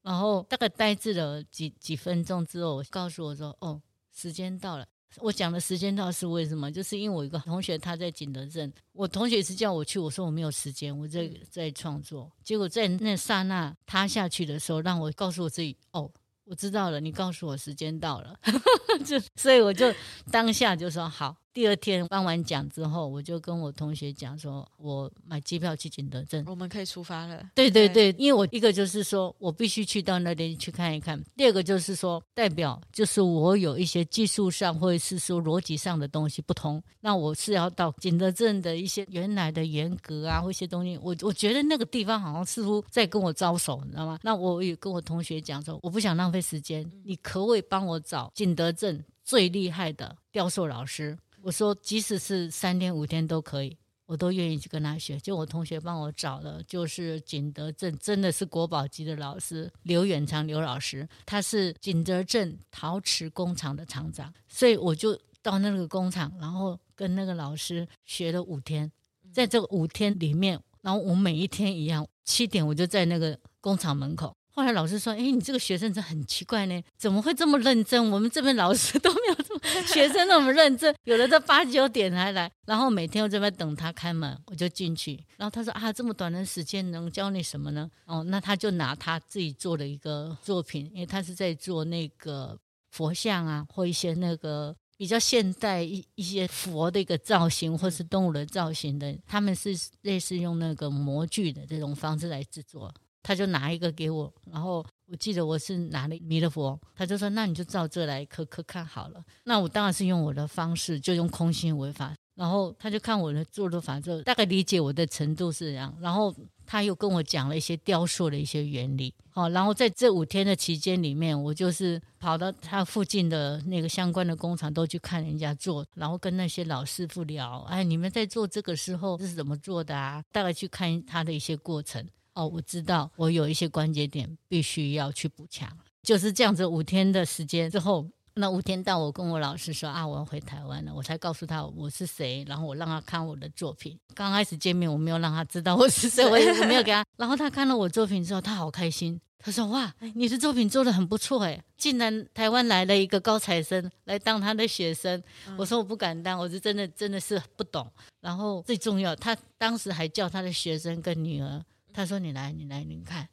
[0.03, 3.81] 然后大概呆滞了几几分钟之后，我告诉我说：“哦，
[4.13, 4.87] 时间到了。”
[5.19, 6.71] 我讲的时间到是为什么？
[6.71, 12.31] 就是因为我一个同学他在景德镇，我同学是叫我去，我说我没有时间，我在在创作。
[12.45, 16.11] 结果在那刹那塌下去的时候，让我告诉我自己，哦，
[16.45, 18.39] 我知道了，你告诉我时间到了，
[19.07, 19.93] 就所以我就
[20.31, 21.37] 当下就说好。
[21.57, 27.43] 第二天颁完奖之后，我就跟我同学讲说，我买机票去景德镇，我们可以出发了。
[27.55, 44.19] 对对对，对因为我一个就是说我必须去到那边去看一看，第二个就是说代表就是我有一些技术上或者是说逻辑上的东西不同，那我是要到景德镇的一些原来的严格啊或一些东西，我我觉得那个地方好像似乎在跟我招手，你知道吗？
[44.23, 51.17] 那我也跟我同学讲说，我不想浪费时间，你可不可以帮我找景德镇最厉害的雕塑老师？
[51.47, 55.17] 我说，即使是三天五天都可以，我都愿意去跟他学。
[55.21, 68.91] 就我同学帮我找了，就是景德镇真的是国宝级的老师刘远长刘老师，他是景德镇陶瓷工厂的厂长，所以我就到那个工厂，然后跟那个老师学了五天。
[69.33, 74.37] 在这五天里面，然后我每一天一样，七点我就在那个工厂门口。
[74.57, 78.11] 后来老师说：“哎，你这个学生真很奇怪呢，怎么会这么认真？
[78.11, 82.51] 我们这边老师都没有这么学生那么认真，有的在八九点还来。
[82.65, 85.23] 然后每天我这边等他开门，我就进去。
[85.37, 87.91] 然后他说：啊，这么短的时间能教你什么呢？
[88.07, 92.59] 哦，那他就拿他自己做的一个作品，因为他是在做那个
[92.91, 102.91] 佛像啊，或一些那个比较现代一一些佛的一个造型，或是动物的造型的，他们是类似用那个模具的这种方式来制作。”
[103.27, 112.15] 他就拿一个给我，然后我记得我是拿了弥勒佛，他就说：“那你就照这来刻刻看好了。”那我当然是用我的方式，就用空心为法。
[112.37, 115.93] 然后他就看我的做的法，就大概理解我的程度是这样。
[116.01, 116.33] 然后
[116.67, 119.13] 他又跟我讲了一些雕塑的一些原理。
[119.31, 132.07] 好，然后在这五天的期间里面，我就是跑到他附近的那个相关的工厂都去看人家做，然后跟那些老师傅聊：“哎，你们在做这个时候是怎么做的啊？”大概去看他的一些过程。
[132.37, 135.67] 哦，我知道，我有一些关节点必须要去补强，
[136.03, 136.67] 就是这样子。
[136.67, 143.99] 五天的时间之后，那五天到，我跟我老师说啊，我要回台湾了，我才告诉他我是谁，然后我让他看我的作品。
[144.15, 147.03] 刚开始见面，我没有让他知道我是谁，我也没有给他。
[147.17, 155.23] 然后他看了我作品之后，他好开心，他说哇，你的作品做得很不错哎，竟然台湾来了一个高材生来当他的学生。
[155.57, 157.91] 我说我不敢当，我是真的真的是不懂。
[158.21, 161.65] 然后最重要，他当时还叫他的学生跟女儿。
[161.97, 163.27] 他说：“你来，你来，你看，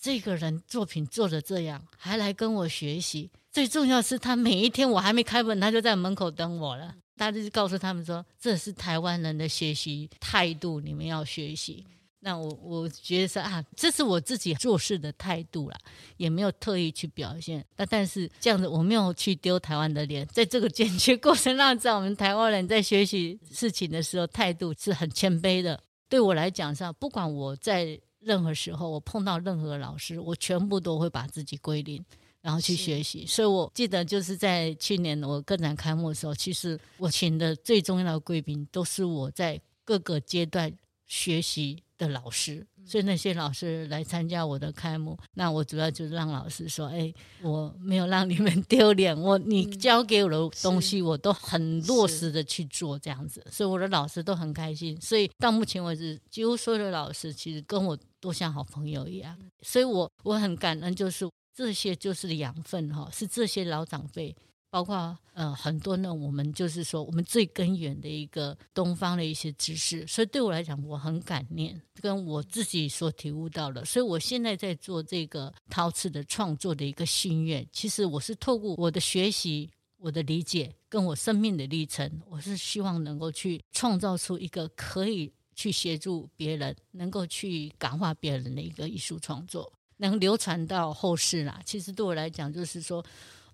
[0.00, 3.30] 这个人作品做的这样，还来跟我学习。
[3.52, 6.94] 最重要是他每一天我还没开门，他就在门口等我了。
[7.18, 11.84] 他就告诉他们说，这是台湾人的学习态度，你们要学习。
[12.20, 15.78] 那我我觉得说啊，这是我自己做事的态度啦，
[16.16, 17.62] 也没有特意去表现。
[17.76, 25.78] 但但是这样子，我没有去丢台湾的脸，在这个剪辑过程当中我们台湾人在学习事情的时候态度是很谦卑的。
[26.08, 32.04] 对我来讲，上不管我在。”任何时候，我碰到任何老师，我全部都会把自己归零，
[32.42, 33.24] 然后去学习。
[33.24, 55.00] 所以我记得就是在去年我个展开幕的时候，其实我请的最重要的贵宾都是我在各个阶段学习的老师，所以那些老师来参加我的开幕，那我主要就是让老师说：“哎，我没有让你们丢脸，我你教给我的东西，我都很落实的去做，这样子，所以我的老师都很开心。
[55.00, 64.34] 所以到目前为止，几乎所有的老师其实跟我都像好朋友一样，所以我我很感恩，就是这些就是养分哈，是这些老长辈。”
[64.76, 73.82] 包括呃很多呢，我们就是说我们最根源的一个东方的一些知识，所以对我来讲，我很感念跟我自己所体悟到的。
[73.86, 91.62] 所以我现在在做这个陶瓷的创作的一个心愿，其实我是透过我的学习、我的理解跟我生命的历程，我是希望能够去创造出一个可以去协助别人、能够去感化别人的一个艺术创作，能流传到后世啦。
[91.64, 93.02] 其实对我来讲，就是说。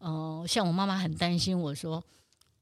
[0.03, 2.05] 哦、像我妈妈很担心我说，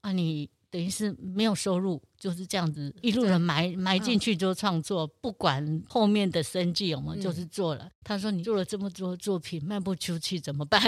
[0.01, 7.89] 啊，你等于是没有收入，就是这样子一路的埋埋进去做创作，嗯、不管后面的生计有没有就是做了。
[8.03, 10.79] 她、嗯、说你做了这么多作品卖不出去怎么办？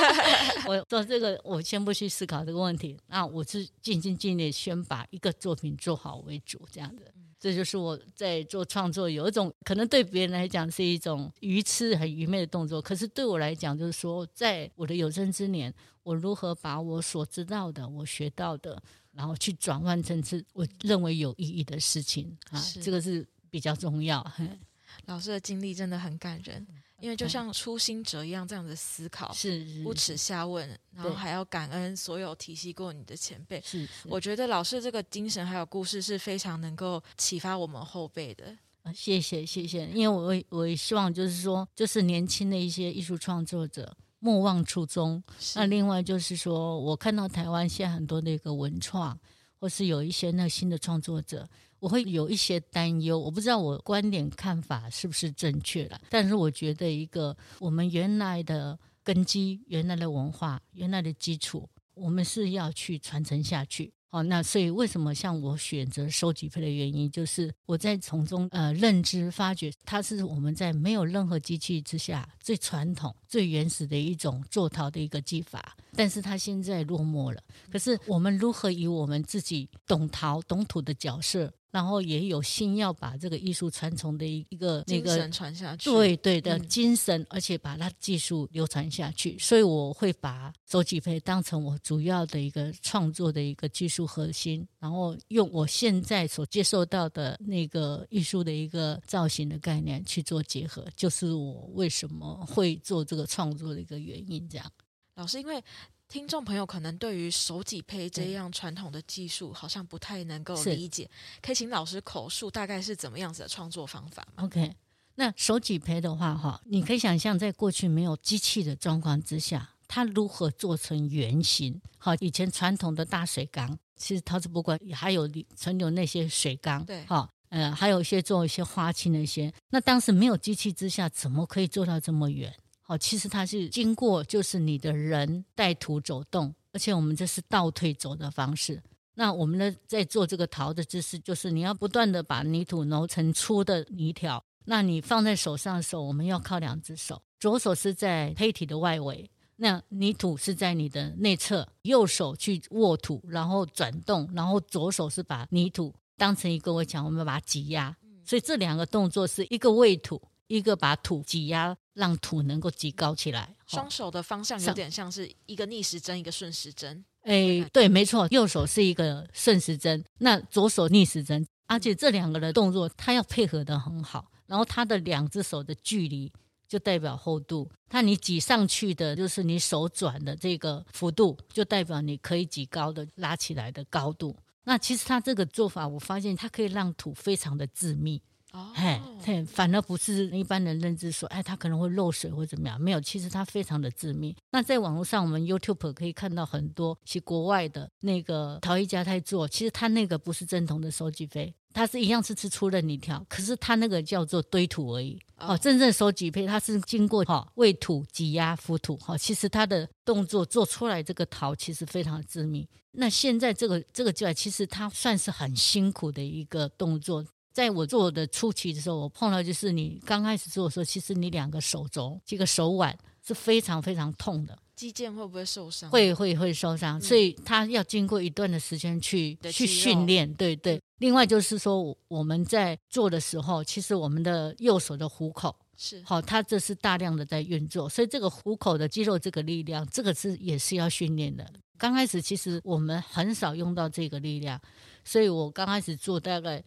[0.66, 7.04] 我说这个我先不去思考这个问题，那我是尽心尽力先把一个作品做好为主，这样子。
[7.38, 24.24] 这就是我在做创作，有一种可能对别人来讲是一种愚痴、很愚昧的动作，可是对我来讲，就是说，在我的有生之年，我如何把我所知道的、我学到的，然后去转换成是我认为有意义的事情啊，这个是比较重要。
[25.06, 26.66] 老师的经历真的很感人。
[27.00, 33.60] 因为就像初心者一样，这样的思考是不耻下问，然后还要感恩所有提携过你的前辈。
[33.64, 38.56] 是，我觉得老师这个精神还有故事是非常能够启发我们后辈的。
[38.94, 45.20] 谢谢谢谢，因为我我也希望就是说，就是年轻的一些艺术创作者莫忘初衷。
[45.56, 49.18] 那另外就是说，我看到台湾现在很多的一个文创，
[49.62, 51.48] 或是有一些那新的创作者。
[51.78, 63.92] 我会有一些担忧，我不知道我观点看法是不是正确了，但是我觉得一个我们原来的根基、原来的文化、原来的基础，我们是要去传承下去。
[64.12, 77.42] 哦，那所以为什么像我选择收集费的原因，就是我在从中呃认知发觉，它是我们在没有任何机器之下最传统、最原始的一种做陶的一个技法，但是它现在落寞了。
[77.70, 81.50] 可是我们如何以我们自己懂陶、懂土的角色？
[81.72, 89.38] 然后也有心要把这个艺术传承的一个那个传下去，对对的精神，而且把它技术流传下去。
[89.38, 104.46] 所以我会把手挤胚当成我主要的一个创作的一个技术核心，然后用我现在所接受到的那个艺术的一个造型的概念去做结合，就是我为什么会做这个创作的一个原因。
[104.46, 104.70] 这样，
[105.14, 105.64] 老师因为。
[106.12, 111.08] 听众朋友可能对于手挤胚这样传统的技术好像不太能够理解，
[111.40, 114.76] 可以请老师口述大概是怎么样子的创作方法吗？OK，
[115.14, 121.80] 那手挤胚的话，哈，你可以想象在过去没有机器的状况之下，它如何做成圆形？
[121.96, 129.50] 好，以前传统的大水缸，其实陶瓷博物馆还有存留那些水缸，对，哈，呃，还有一些做一些花器那些。
[129.70, 132.54] 那当时没有机器之下，怎么可以做到这么圆？
[132.86, 138.82] 哦，其实它是经过，就是你的人带土走动，而且我们这是倒退走的方式。
[139.14, 144.42] 那我们呢，在做这个陶的姿势，就是你要不断的把泥土揉成粗的泥条。
[144.64, 157.96] 那你放在手上的时候，我们要靠两只手，左手是在胚体的外围，那泥土是在你的内侧，右手去握土，然后转动，然后左手是把泥土当成一个我讲，我们要把它挤压。
[158.24, 161.76] 所以这两个动作是一个喂土，一个把土挤压。
[161.94, 167.04] 让土能够挤高起来，双手的方向有点像是一个逆时针，一个顺时针。
[167.22, 174.30] 哎，对，没错，右手是一个顺时针，那左手逆时针，而且这两个的动作，它要配合得很好。
[174.46, 176.30] 然后它的两只手的距离
[176.68, 184.36] 就代表厚度，它你挤上去的就是你手转的这个幅度，就代表你可以挤高的拉起来的高度。
[184.64, 188.20] 那其实它这个做法，我发现它可以让土非常的致密。
[188.52, 194.36] 哦，嘿，反而不是一般人认知说，哎，它可能会漏水或怎么样，没有，其实它非常的致命。
[194.50, 205.18] 那在网络上，我们 YouTube 可以看到很多其国外的那个陶艺家在做，其实他那个不是正统的手挤胚，他是一样是吃粗的泥条，可是他那个叫做堆土而已。
[205.38, 212.68] 哦，真正手挤胚它是经过哈喂土、挤压、浮土，哈，其实它的动作做出来这个陶其实非常的致命。
[212.92, 217.24] 那现在这个这个就其实它算是很辛苦的一个动作。
[217.52, 222.96] 在我做的初期的时候，我碰到就是你刚开始做的时候，其实你两个手肘这个手腕
[223.26, 224.58] 是非常非常痛的。
[224.74, 225.88] 肌腱会不会受伤？
[225.90, 230.32] 会会会受伤，嗯、所以他要经过一段的时间去去训练。
[230.34, 230.80] 对对。
[230.98, 241.48] 另外就是说，我们在做的时候，其实我们的右手的虎口是好，它这是大量的在运作，所以这个虎口的肌肉这个力量，这个是也是要训练的。
[241.76, 244.60] 刚开始其实我们很少用到这个力量，
[245.04, 246.62] 所以我刚开始做大概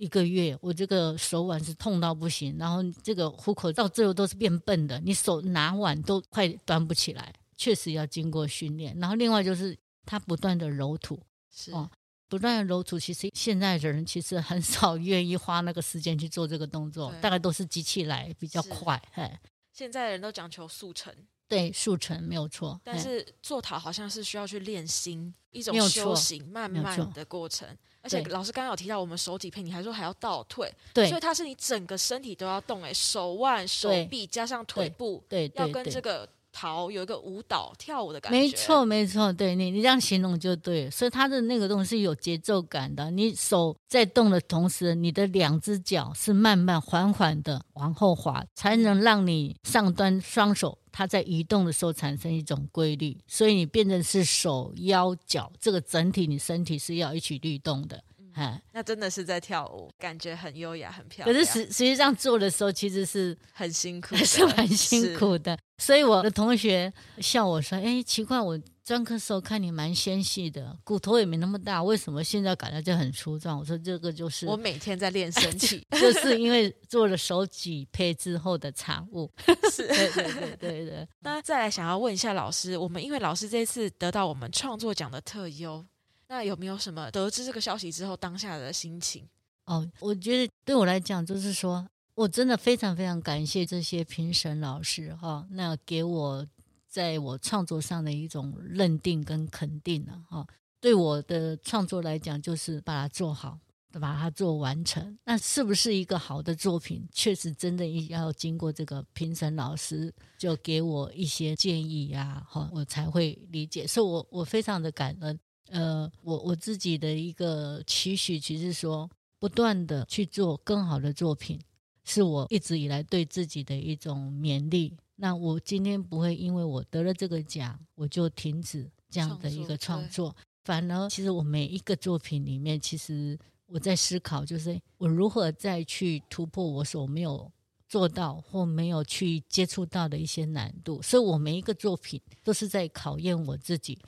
[0.00, 8.98] 一个月，我这个手腕是痛到不行，然后这个虎口到最后都是变笨的，你手拿碗都快端不起来，确实要经过训练。
[8.98, 9.76] 然后另外就是
[10.06, 11.20] 他不断的揉土，
[11.54, 11.90] 是哦。
[12.30, 19.02] 不断的揉土，其实现在的人其实很少 愿意花那个时间去做这个动作，大概都是机器来比较快。
[19.12, 19.30] 嘿，
[19.74, 21.12] 现在人都讲求速成，
[21.46, 22.80] 对，速成没有错。
[22.82, 27.68] 但是做陶好像是需要去练心，一种修行，慢慢的过程。
[28.02, 36.28] 而且老师刚刚有提到，我们手几配，你还说还要倒退，对，所以它是你整个身体都要动，哎，手腕、手臂加上腿部，对，要跟这个。
[36.52, 43.10] 陶有一个舞蹈跳舞的感觉，没错没错，对你你这样形容就对，所以它的那个东西是有节奏感的。
[43.10, 53.16] 你手在动的同时，你的两只脚是慢慢缓缓的往后滑，才能让你上端双手它在移动的时候产生一种规律。
[53.26, 58.02] 所以你变成是手腰脚这个整体，你身体是要一起律动的。
[58.36, 61.36] 嗯，那真的是在跳舞，感觉很优雅，很漂亮。
[61.36, 65.58] 可是实实际上做的时候，其实是很辛苦， 是很辛苦的。
[65.78, 79.30] 所以我的同学笑我说：“哎，奇怪，我专科时候看你蛮纤细的，骨头也没那么大，为什么现在感觉就很粗壮？”我说：“这个就是我每天在练身体， 就是因为做了手几配之后的产物。
[79.72, 81.08] ”是，对对对对对。
[81.20, 85.82] 那再来想要问一下老师，我们因为老师这次得到我们创作奖的特优。
[86.30, 89.28] 那有没有什么得知这个消息之后当下的心情？
[89.64, 96.46] 哦，我觉得对我来讲，就是说我真的非常非常感谢这些评审老师哈、那给我
[96.86, 100.46] 在我创作上的一种认定跟肯定了哈、
[100.80, 103.58] 对我的创作来讲，就是把它做好，
[103.94, 105.18] 把它做完成。
[105.24, 107.04] 那是不是一个好的作品？
[107.12, 113.84] 确实真的要经过这个评审老师就给我一些建议呀、哈、我才会理解。
[113.84, 115.36] 所以我我非常的感恩。
[115.70, 119.08] 呃，我我自己的一个期许，其实说
[119.38, 121.58] 不断的去做更好的作品，
[122.04, 124.96] 是我一直以来对自己的一种勉励。
[125.16, 130.34] 那我今天不会因为我得了这个奖，我就停止这样的一个创作。
[130.64, 137.50] 反而，其实我每一个作品里面，其实我在思考，就是我如何再去突破我所没有
[137.88, 141.00] 做到或没有去接触到的一些难度。
[141.00, 143.98] 所以我每一个作品都是在考验我自己。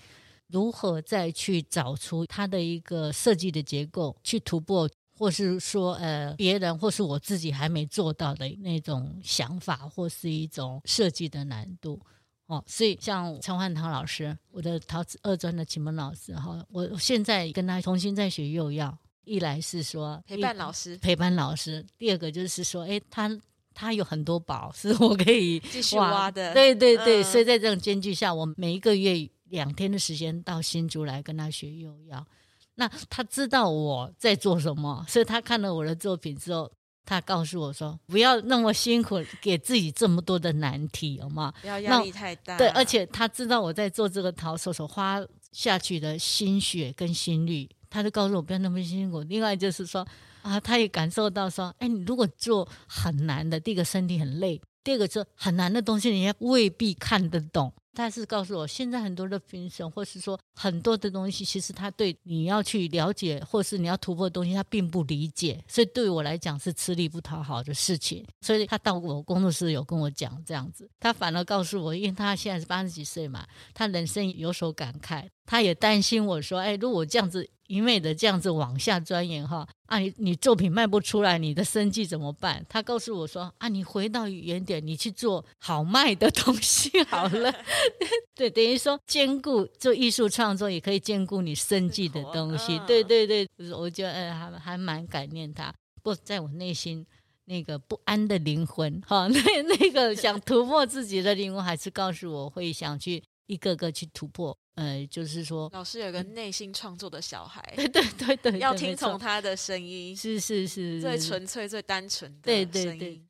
[0.53, 11.99] 如何再去找出它的一个设计的结构，去突破，或是说呃别人或是我自己还没做到的那种想法，或是一种设计的难度
[12.47, 12.63] 哦。
[12.67, 23.31] 所以像陈焕堂老师，我的陶瓷二专的启蒙老师哈，我现在跟他重新再学釉药，一来是说陪伴老师，陪伴老师；第二个就是说，哎，他
[23.73, 27.23] 他有很多宝是我可以继续挖的，对对对。
[27.23, 29.31] 嗯、所以在这种间距下，我每一个月。
[29.53, 32.27] 两天的时间到新竹来跟他学幼药，
[32.75, 36.73] 那他知道我在做什么，所以他看了我的作品之后，
[37.05, 41.53] 他告诉我说：“不要那么辛苦，给自己这么多的难题，好吗？
[41.61, 45.21] 不要压力太大。”对，而且他知道我在做这个陶手所花
[45.53, 49.21] 下去的心血跟心力，他就告诉我不要那么辛苦。
[49.21, 50.07] 另外就是说
[50.41, 68.27] 啊，他也感受到说：“哎，你如果做很难的，第一个身体很累，第二个是很难的东西，人家未必看得懂。”他是告诉我，现在很多的评审，或是说很多的东西，其实他对你要去了解，或是你要突破的东西，他并不理解，所以对我来讲是吃力不讨好的事情。
[68.41, 77.49] 所以他到我工作室有跟我讲这样子，他反而告诉我，因为他现在是八十几岁嘛，他人生有所感慨，他也担心我说，哎，如果这样子。
[77.69, 82.63] 一味的这样子往下钻研哈啊，你你作品卖不出来，你的生计怎么办？
[82.69, 87.51] 他告诉我说啊，你回到原点，你去做好卖的东西好了。
[88.35, 92.79] 对，等于说兼顾做艺术创作，也可以兼顾你生计的东西。
[92.87, 95.73] 对对对，我觉得呃还还蛮感念他。
[96.03, 97.07] 不在我内心
[97.45, 104.57] 那个不安的灵魂哈， 那那个 想突破自己的灵魂，还是告诉我会想去一个个去突破。
[104.75, 112.69] 呃，就是说，老师有个内心创作的小孩，对对对对，要听从他的声音，是是是，最纯粹、最单纯的声音。
[112.73, 113.23] 对对对，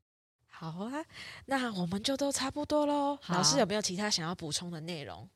[0.70, 1.04] 好啊，
[1.46, 3.18] 那我们就都差不多喽。
[3.26, 5.28] 老师有没有其他想要补充的内容？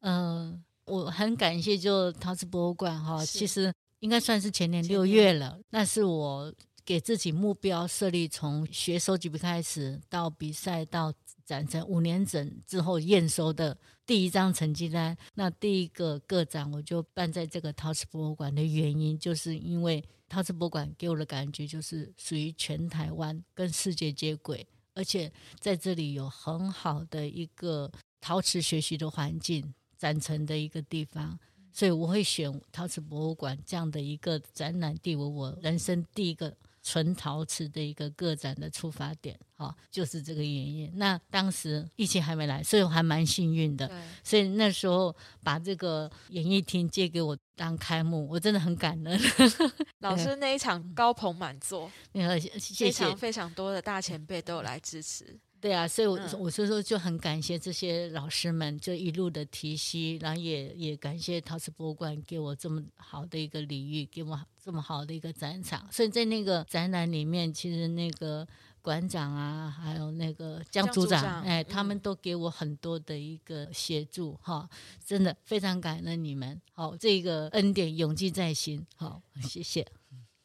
[0.00, 3.70] 嗯、呃，我很感谢就陶瓷博物馆哈，其实
[4.00, 6.50] 应该算是前年六月了，那是我
[6.86, 11.12] 给自己目标设立，从学收集笔开始到比赛到
[11.44, 13.76] 展成五年整之后验收的
[14.06, 15.16] 第一张成绩单。
[15.34, 27.90] 那第一个个展我就办在这个陶瓷博物馆的原因，就是因为陶瓷博物馆给我的感觉就是属于全台湾跟世界接轨，而且在这里有很好的一个
[28.20, 31.38] 陶瓷学习的环境，展成的一个地方。
[31.74, 40.90] 所以我会选陶瓷博物馆这样的一个展览地为我人生第一个纯陶瓷的一个个展的出发点，哈，就是这个原因。
[40.96, 43.90] 那当时疫情还没来，所以我还蛮幸运的。
[44.24, 49.20] 所以那时候把这个演艺厅借给我当开幕，我真的很感恩。
[50.00, 55.38] 老师那一场高朋满座，谢谢，非常非常多的大前辈都有来支持。
[55.62, 65.86] 对啊，所以我，我我是说就很感谢这些老师们，就一路的提携，然后也也感谢陶瓷博物馆给我这么好的一个礼遇，给我这么好的一个展场。
[65.92, 68.44] 所以在那个展览里面，其实那个
[68.82, 76.60] 馆长啊，还有那个江组长，组长哎，他们都给我很多的一个协助，哈、嗯，真的非常感恩你们。
[76.72, 78.84] 好，这个恩典永记在心。
[78.96, 79.86] 好，谢谢。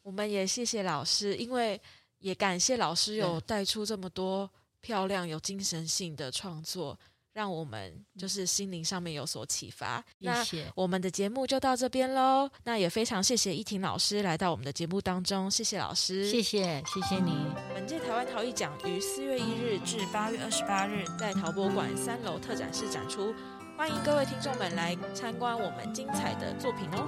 [0.04, 1.80] 我们也谢谢老师，因为
[2.20, 4.48] 也感谢老师有带出这么多。
[4.80, 6.98] 漂亮有精神性的创作，
[7.32, 10.04] 让我们就是心灵上面有所启发。
[10.20, 10.64] 谢谢。
[10.64, 12.50] 那我们的节目就到这边喽。
[12.64, 17.32] 那也非常谢谢依婷老师来到我们的节目当中，谢谢老师，谢谢，谢谢你。
[17.74, 23.34] 本届台湾陶艺奖于四月一日至八月二十八日在陶博馆三楼特展室展出，
[23.76, 27.06] 欢迎各位听众们来参观我们精彩的作品哦。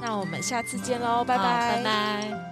[0.00, 2.51] 那我们下次见喽，拜拜，拜拜。